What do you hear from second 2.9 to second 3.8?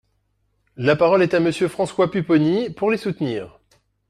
soutenir.